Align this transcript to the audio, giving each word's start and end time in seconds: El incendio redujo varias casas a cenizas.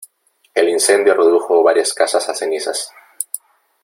El 0.55 0.67
incendio 0.67 1.13
redujo 1.13 1.61
varias 1.61 1.93
casas 1.93 2.27
a 2.27 2.33
cenizas. 2.33 2.91